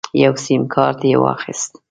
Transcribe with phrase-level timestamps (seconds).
[0.23, 1.71] یو سیم کارت یې واخیست.